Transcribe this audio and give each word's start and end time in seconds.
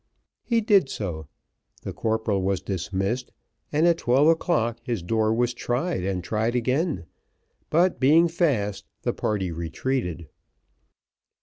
He 0.41 0.61
did 0.61 0.89
so, 0.89 1.27
the 1.83 1.93
corporal 1.93 2.41
was 2.41 2.59
dismissed, 2.59 3.31
and 3.71 3.85
at 3.85 3.99
twelve 3.99 4.29
o'clock 4.29 4.79
his 4.81 5.03
door 5.03 5.31
was 5.31 5.53
tried 5.53 6.03
and 6.03 6.23
tried 6.23 6.55
again; 6.55 7.05
but 7.69 7.99
being 7.99 8.27
fast, 8.27 8.87
the 9.03 9.13
party 9.13 9.51
retreated. 9.51 10.27